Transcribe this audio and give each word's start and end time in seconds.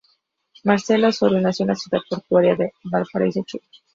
Marcela 0.63 1.09
Osorio 1.09 1.39
nació 1.41 1.61
en 1.61 1.67
la 1.69 1.75
ciudad 1.75 2.01
portuaria 2.09 2.55
de 2.55 2.71
Valparaíso, 2.85 3.43
Chile. 3.45 3.65